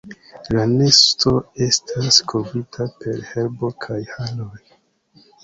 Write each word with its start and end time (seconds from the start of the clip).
La 0.53 0.61
nesto 0.69 1.33
estas 1.65 2.17
kovrita 2.33 2.89
per 3.05 3.21
herbo 3.35 3.71
kaj 3.87 4.01
haroj. 4.17 4.53